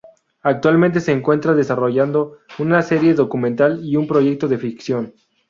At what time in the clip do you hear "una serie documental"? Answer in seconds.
2.57-3.81